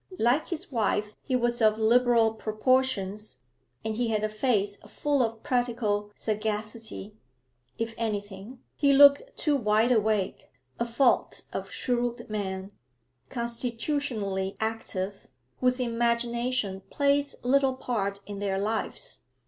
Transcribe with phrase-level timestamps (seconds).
[0.17, 3.43] Like his wife, he was of liberal proportions,
[3.85, 7.13] and he had a face full of practical sagacity;
[7.77, 12.71] if anything, he looked too wide awake, a fault of shrewd men,
[13.29, 15.27] constitutionally active,
[15.59, 19.19] whose imagination plays little part in their lives.